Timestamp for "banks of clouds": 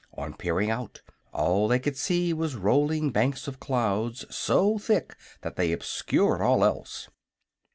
3.11-4.25